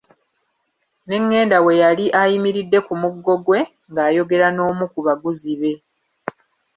[1.07, 3.59] Ne ngenda we yali ayimiridde ku muggo gwe,
[3.91, 5.71] ng'ayogera n'omu ku baguzi be.